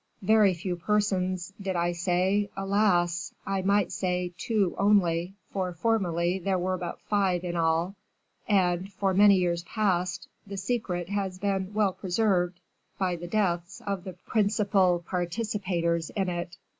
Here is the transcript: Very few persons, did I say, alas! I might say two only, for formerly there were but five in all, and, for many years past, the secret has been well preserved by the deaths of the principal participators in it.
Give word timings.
Very 0.23 0.55
few 0.55 0.77
persons, 0.77 1.53
did 1.61 1.75
I 1.75 1.91
say, 1.91 2.49
alas! 2.57 3.35
I 3.45 3.61
might 3.61 3.91
say 3.91 4.33
two 4.35 4.73
only, 4.79 5.35
for 5.51 5.73
formerly 5.73 6.39
there 6.39 6.57
were 6.57 6.79
but 6.79 6.99
five 7.01 7.43
in 7.43 7.55
all, 7.55 7.93
and, 8.49 8.91
for 8.91 9.13
many 9.13 9.35
years 9.35 9.61
past, 9.61 10.27
the 10.47 10.57
secret 10.57 11.09
has 11.09 11.37
been 11.37 11.75
well 11.75 11.93
preserved 11.93 12.59
by 12.97 13.15
the 13.15 13.27
deaths 13.27 13.79
of 13.85 14.03
the 14.03 14.13
principal 14.13 15.05
participators 15.07 16.09
in 16.09 16.29
it. 16.29 16.57